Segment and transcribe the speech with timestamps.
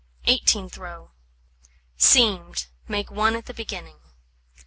[0.23, 1.11] Eighteenth row:
[1.95, 3.99] Seamed, make 1 at the beginning.